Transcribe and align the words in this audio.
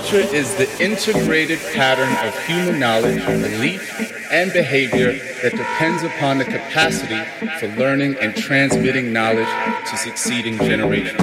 Culture 0.00 0.34
is 0.34 0.54
the 0.56 0.66
integrated 0.82 1.58
pattern 1.74 2.08
of 2.26 2.46
human 2.46 2.80
knowledge, 2.80 3.22
belief, 3.26 4.32
and 4.32 4.50
behavior 4.50 5.12
that 5.42 5.52
depends 5.52 6.02
upon 6.02 6.38
the 6.38 6.44
capacity 6.46 7.20
for 7.60 7.68
learning 7.78 8.16
and 8.18 8.34
transmitting 8.34 9.12
knowledge 9.12 9.46
to 9.90 9.96
succeeding 9.98 10.56
generations. 10.56 11.20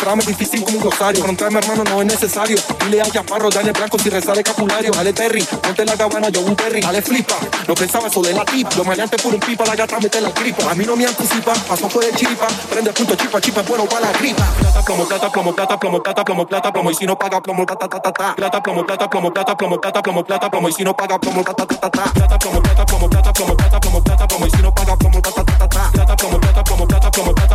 trama 0.05 0.21
es 0.21 0.27
difícil 0.27 0.63
como 0.63 0.77
un 0.77 0.83
rosario, 0.83 1.25
hermano, 1.25 1.83
no 1.83 2.00
es 2.01 2.05
necesario. 2.05 2.55
Dile 2.85 3.01
a 3.01 3.05
Chaparro, 3.05 3.50
dale 3.50 3.71
blanco 3.71 3.97
si 3.97 4.09
rezale 4.12 4.43
capulario. 4.43 4.91
Dale 4.91 5.12
Terry, 5.13 5.41
ponte 5.41 5.83
la 5.83 5.95
gabana, 5.95 6.29
yo 6.29 6.41
un 6.41 6.55
Terry. 6.55 6.79
Dale 6.81 7.01
flipa, 7.01 7.33
no 7.67 7.74
pensaba 7.74 8.07
eso 8.07 8.21
de 8.21 8.33
la 8.33 8.45
tip. 8.45 8.67
Lo 8.77 8.83
maleantes 8.83 9.19
por 9.21 9.33
un 9.33 9.39
pipa, 9.39 9.65
la 9.65 9.75
gata 9.75 9.97
mete 10.00 10.21
la 10.21 10.29
gripa. 10.29 10.69
A 10.69 10.75
mí 10.75 10.85
no 10.85 10.95
me 10.95 11.05
anticipa, 11.07 11.53
paso 11.67 11.88
por 11.89 12.03
el 12.03 12.13
chiripa. 12.15 12.45
Prende 12.69 12.93
punto 12.93 13.15
chipa, 13.15 13.41
chipa, 13.41 13.62
bueno 13.63 13.85
para 13.85 14.12
la 14.12 14.12
gripa. 14.17 14.45
Plata, 14.62 14.81
plomo, 14.85 15.05
plata, 15.07 15.31
plomo, 15.31 15.53
plata, 15.55 15.79
plomo, 15.79 16.00
plata, 16.01 16.24
plomo, 16.24 16.45
plata, 16.47 16.71
plomo. 16.74 16.91
Y 16.91 16.95
si 16.95 17.05
no 17.07 17.17
paga, 17.17 17.41
plomo, 17.41 17.65
ta, 17.65 17.75
ta, 17.75 17.88
ta, 17.89 18.13
ta, 18.13 18.35
Plata, 18.35 18.62
plomo, 18.62 18.85
plata, 18.85 19.09
plomo, 19.09 19.31
plata, 19.33 19.57
plomo, 19.57 19.79
plata, 19.79 20.00
plomo, 20.03 20.24
plata, 20.24 20.50
plomo. 20.50 20.67
Y 20.69 20.74
si 20.74 20.83
no 20.83 20.93
paga, 20.95 21.17
plomo, 21.19 21.41
ta, 21.43 21.53
Plata, 21.55 22.38
plomo, 22.38 22.62
plata, 22.62 22.85
plomo, 22.85 23.07
plata, 23.09 23.33
plomo, 23.33 23.55
plata, 23.55 23.79
plomo, 23.79 24.03
plata, 24.03 24.27
plomo. 24.27 24.45
Y 24.45 24.51
si 24.51 24.62
no 24.62 24.71
paga, 24.74 24.95
plomo, 24.97 25.19
ta, 25.21 25.31
Plata, 25.43 26.15
plomo, 26.15 26.39
plata, 26.39 26.63
plomo, 26.63 26.85
plata, 26.85 27.12
plomo, 27.12 27.33
plata, 27.33 27.54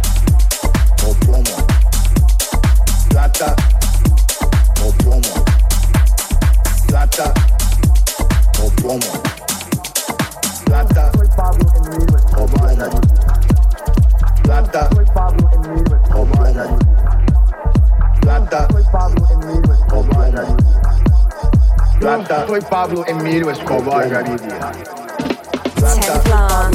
Plata. 22.01 22.45
Soy 22.47 22.61
Pablo 22.61 23.03
Emilio 23.07 23.51
Escobar 23.51 24.09
Gaviria. 24.09 24.71
Plata. 25.75 26.71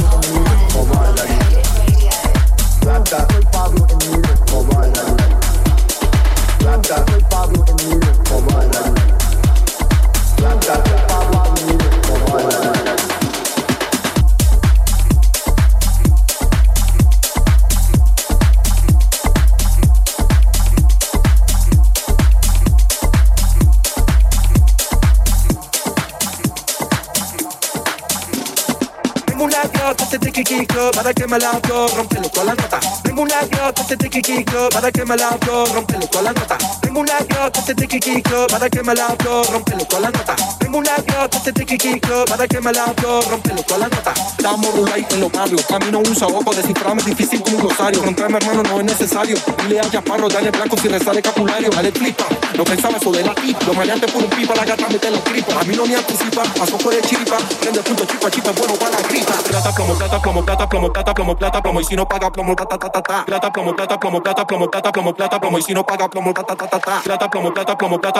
I 29.63 29.76
gata, 29.87 30.03
este 30.03 30.19
tiquitico, 30.19 30.91
para 30.91 31.13
que 31.13 31.25
me 31.27 31.37
la 31.39 31.59
yo, 31.67 31.87
rompelo 31.87 32.29
con 32.29 32.45
la 32.45 32.53
nota. 32.55 32.79
Tengo 33.03 33.21
una 33.21 33.39
gata, 33.55 33.81
este 33.81 33.95
tiquitico, 33.95 34.67
para 34.69 34.91
que 34.91 35.05
me 35.05 35.15
la 35.15 35.37
yo, 35.45 35.65
rompelo 35.65 36.07
con 36.07 36.23
la 36.25 36.33
nota. 36.33 36.57
Tengo 36.81 36.99
una 36.99 37.19
gata, 37.19 37.59
este 37.59 37.73
tiquitico, 37.75 38.47
para 38.47 38.69
que 38.69 38.83
me 38.83 38.93
la 38.93 39.15
yo, 39.23 39.41
rompelo 39.43 39.85
con 39.87 40.01
la 40.01 40.09
nota. 40.11 40.35
Tengo 40.59 40.77
una 40.79 40.95
gata, 41.07 41.37
este 41.37 41.53
tiquitico, 41.53 42.25
para 42.25 42.45
que 42.47 42.59
me 42.59 42.71
la 42.73 42.93
yo, 43.01 43.21
rompelo 43.31 43.63
con 43.63 43.79
la 43.79 43.87
nota. 43.87 44.13
Damos 44.39 44.75
rulay 44.75 45.05
en 45.11 45.19
los 45.21 45.31
barrios, 45.31 45.65
camino 45.65 45.99
un 45.99 46.15
saoco, 46.15 46.53
descifrarme 46.53 46.99
es 47.01 47.07
difícil 47.07 47.41
como 47.41 47.57
un 47.57 47.69
rosario. 47.69 48.03
hermano 48.27 48.63
no 48.63 48.79
es 48.79 48.85
necesario, 48.85 49.37
le 49.69 49.79
haya 49.79 50.01
parro, 50.01 50.27
dale 50.27 50.51
blanco 50.51 50.75
si 50.81 50.87
resale 50.89 51.21
capulario. 51.21 51.69
Dale 51.69 51.91
flipa, 51.93 52.25
no 52.57 52.63
pensaba 52.65 52.97
eso 52.97 53.11
de 53.11 53.23
la 53.23 53.33
ti, 53.35 53.55
los 53.65 53.75
maleantes 53.75 54.11
por 54.11 54.21
un 54.23 54.29
pipa, 54.31 54.53
la 54.55 54.65
gata 54.65 54.85
mete 54.89 55.11
los 55.11 55.23
gripos. 55.23 55.55
A 55.55 55.63
mí 55.63 55.75
no 55.75 55.85
me 55.85 55.95
anticipa, 55.95 56.43
paso 56.59 56.77
por 56.77 56.93
el 56.93 57.01
chiripa, 57.03 57.37
prende 57.61 57.81
punto 57.81 58.05
chipa, 58.05 58.31
chipa, 58.31 58.51
bueno 58.51 58.73
para 58.75 58.91
la 58.99 59.07
gripa 59.07 59.33
plomo, 59.77 59.93
plata, 59.93 60.19
plomo, 60.19 60.41
plata, 60.41 60.65
plomo, 60.65 60.89
plata, 60.89 61.13
plomo, 61.13 61.35
plata, 61.37 61.61
plomo, 61.61 61.77
si 61.83 61.95
no 61.95 62.05
paga 62.07 62.29
plomo, 62.31 62.55
plata, 62.55 62.77
ta, 62.79 62.89
plata, 63.23 63.53
plomo, 63.53 63.73
plata, 63.75 63.97
plomo, 63.99 64.19
plata, 64.21 64.43
plomo, 64.45 64.65
plata, 65.13 65.39
plata, 65.39 65.61
si 65.61 65.73
no 65.73 65.83
paga 65.83 66.07
plomo, 66.09 66.33
plata, 66.33 66.55
ta, 66.55 66.65
plata, 67.03 67.27
plomo, 67.29 67.51
plata, 67.53 67.75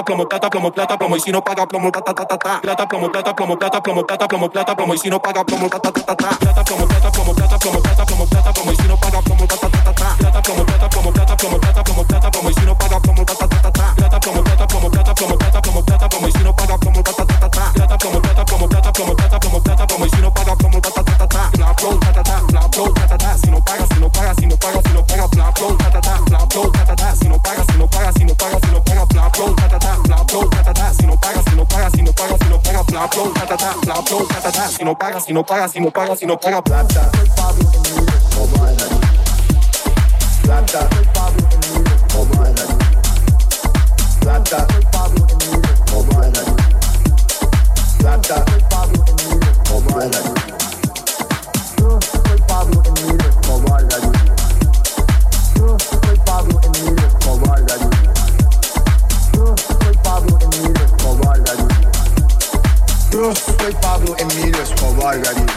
plomo, 0.06 0.26
si 1.18 1.32
no 1.32 1.42
paga 1.42 1.66
como 1.66 1.92
plata, 1.92 2.14
plata, 2.14 2.38
plomo, 2.88 3.10
plata, 3.10 3.34
plomo, 3.34 3.58
plata, 3.58 3.82
plomo, 3.82 4.04
plata, 4.06 4.28
plata, 4.28 4.84
si 4.98 5.10
no 5.10 5.20
paga 5.20 5.44
plomo, 5.48 5.68
plata, 5.68 5.92
paga 5.98 6.04
plata, 6.16 6.38
plata, 6.38 6.62
plata, 6.62 6.64
si 6.70 6.80
no 6.80 6.92
paga 6.92 7.04
plata, 7.08 7.08
paga 7.08 7.08
flow, 22.78 22.94
ta 22.94 23.08
ta 23.08 23.18
ta, 23.18 23.38
si 23.40 23.50
no 23.50 23.60
pagas, 23.66 23.88
si 23.92 24.00
no 24.00 24.12
pagas, 24.12 24.36
si 24.38 24.46
no 24.46 24.56
pagas, 24.58 24.84
si 24.86 24.94
no 24.94 25.04
pagas, 25.06 25.30
flow, 25.58 25.76
ta 25.78 25.90
ta 25.90 26.00
ta, 26.02 26.18
plan 26.28 26.46
flow, 26.50 26.72
ta 26.72 26.86
ta 26.86 26.96
ta, 26.96 27.16
si 27.16 27.28
no 27.28 27.42
pagas, 27.42 27.66
si 27.72 27.78
no 27.80 27.88
pagas, 27.90 28.14
si 28.16 28.24
no 28.24 28.36
pagas, 28.36 28.60
si 28.62 28.70
no 28.70 28.82
pagas, 28.82 29.32
flow, 29.32 29.56
ta 29.56 29.68
ta 29.68 29.80
ta, 29.80 29.90
plan 30.04 30.28
flow, 30.30 30.50
ta 30.50 30.62
ta 30.64 30.74
ta, 30.74 30.94
si 30.94 31.06
no 31.08 31.16
pagas, 31.20 31.44
si 31.50 31.56
no 31.56 31.66
pagas, 31.66 31.92
si 31.94 32.02
no 32.04 32.14
pagas, 32.14 32.40
si 32.40 32.48
no 32.48 32.48
pagas, 32.48 32.48
flow, 33.16 33.34
ta 33.34 33.46
ta 33.46 33.58
ta, 33.58 33.74
flow, 34.06 34.28
ta 34.28 34.42
ta 34.42 34.52
ta, 34.52 34.68
si 34.70 34.84
no 34.86 34.94
pagas, 34.96 35.26
si 35.26 35.34
no 35.34 35.44
pagas, 35.44 35.72
si 35.74 35.78
no 35.82 35.88
pagas, 35.92 36.20
si 36.20 36.26
no 36.28 36.38
pagas, 36.38 36.62
plata. 36.62 37.12
Plata. 40.44 40.90
Plata. 44.22 44.68
Plata. 44.68 44.87
already. 65.16 65.57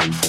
Thank 0.00 0.26
you. 0.26 0.27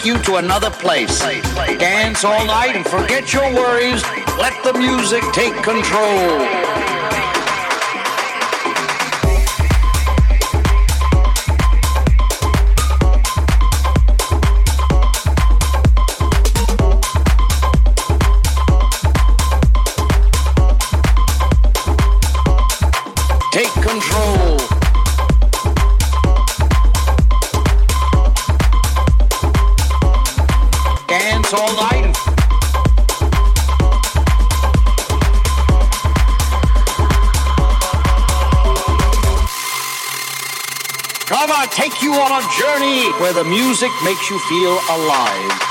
take 0.00 0.06
you 0.06 0.18
to 0.24 0.36
another 0.36 0.70
place. 0.70 1.20
Dance 1.20 2.24
all 2.24 2.44
night 2.46 2.74
and 2.76 2.84
forget 2.86 3.32
your 3.32 3.52
worries. 3.54 4.02
Let 4.38 4.54
the 4.64 4.72
music 4.74 5.22
take 5.32 5.54
control. 5.62 6.69
where 43.18 43.32
the 43.32 43.44
music 43.44 43.90
makes 44.04 44.30
you 44.30 44.38
feel 44.40 44.78
alive. 44.90 45.69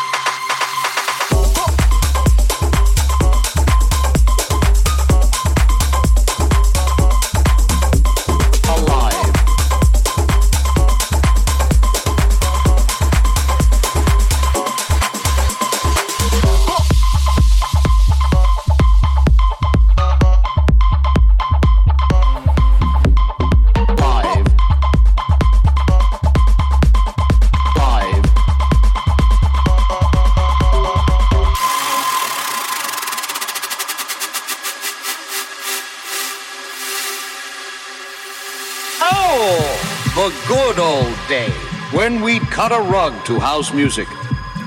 when 42.00 42.22
we'd 42.22 42.42
cut 42.44 42.72
a 42.72 42.80
rug 42.90 43.14
to 43.26 43.42
house 43.42 43.74
music, 43.74 44.08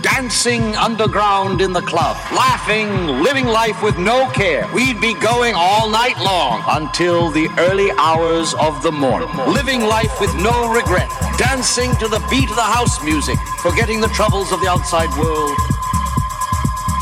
dancing 0.02 0.76
underground 0.76 1.62
in 1.62 1.72
the 1.72 1.80
club, 1.80 2.14
laughing, 2.30 2.88
living 3.24 3.46
life 3.46 3.82
with 3.82 3.96
no 3.96 4.28
care. 4.32 4.68
We'd 4.74 5.00
be 5.00 5.14
going 5.18 5.54
all 5.56 5.88
night 5.88 6.18
long 6.20 6.62
until 6.68 7.30
the 7.30 7.48
early 7.56 7.90
hours 7.92 8.52
of 8.60 8.82
the 8.82 8.92
morning, 8.92 9.32
living 9.48 9.80
life 9.80 10.12
with 10.20 10.28
no 10.44 10.68
regret, 10.74 11.08
dancing 11.38 11.96
to 12.00 12.06
the 12.06 12.20
beat 12.28 12.50
of 12.50 12.56
the 12.56 12.70
house 12.76 13.02
music, 13.02 13.38
forgetting 13.62 14.02
the 14.02 14.12
troubles 14.12 14.52
of 14.52 14.60
the 14.60 14.68
outside 14.68 15.08
world, 15.18 15.56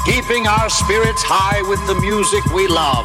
keeping 0.07 0.47
our 0.47 0.70
spirits 0.70 1.26
high 1.26 1.59
with 1.68 1.83
the 1.91 2.01
music 2.07 2.45
we 2.55 2.68
love, 2.68 3.03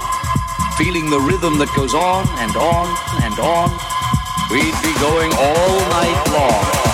feeling 0.78 1.10
the 1.10 1.26
rhythm 1.26 1.58
that 1.58 1.74
goes 1.76 1.96
on 1.96 2.30
and 2.46 2.54
on 2.56 2.88
and 3.26 3.34
on. 3.42 3.74
We'd 4.54 4.78
be 4.86 4.94
going 5.02 5.34
all 5.34 5.74
night 5.98 6.24
long. 6.30 6.85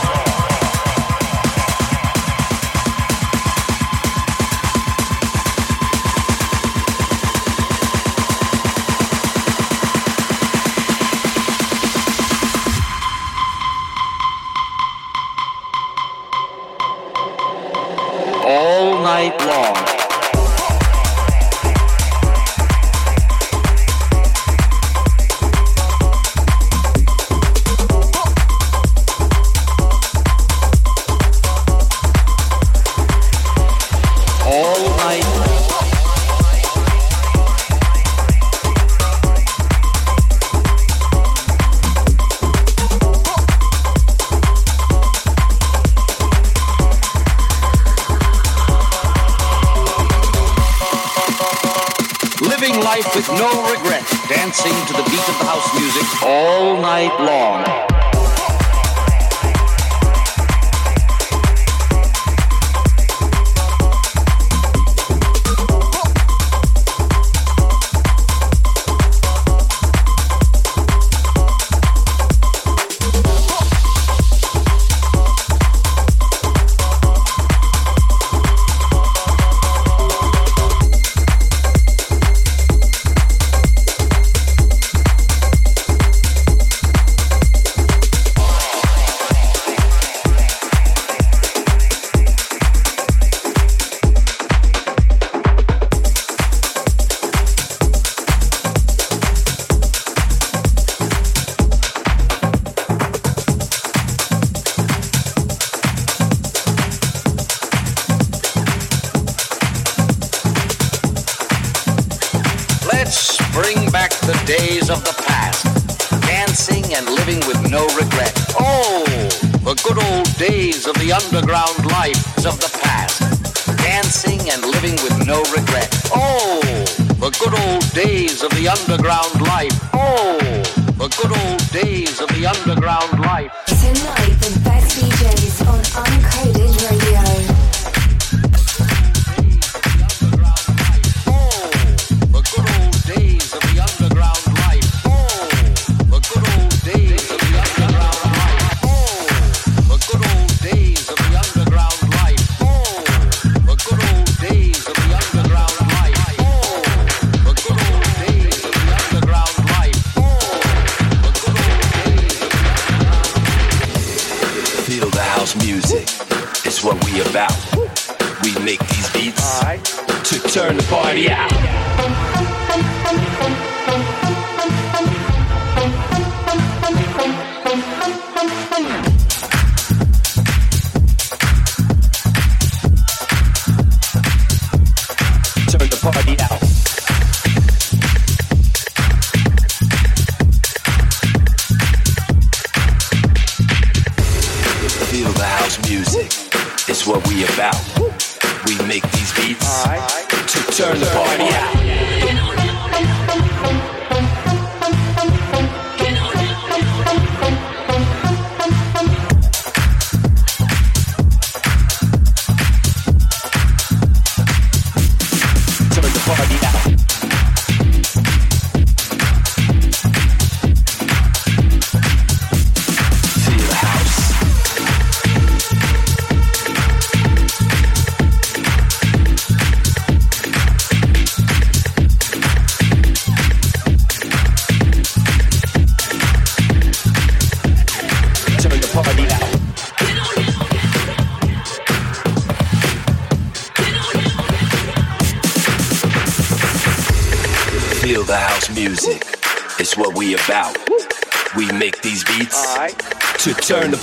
Turn 253.62 253.92
the 253.92 254.01